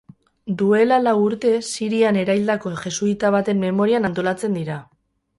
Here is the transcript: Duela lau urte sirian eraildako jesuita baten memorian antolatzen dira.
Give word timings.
Duela 0.59 0.95
lau 1.01 1.11
urte 1.25 1.51
sirian 1.67 2.17
eraildako 2.21 2.71
jesuita 2.85 3.31
baten 3.35 3.61
memorian 3.65 4.09
antolatzen 4.09 4.57
dira. 4.61 4.79